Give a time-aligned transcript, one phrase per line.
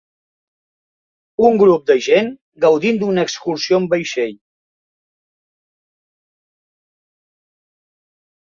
[1.49, 2.31] Un grup de gent
[2.65, 4.33] gaudint d'una excursió en vaixell.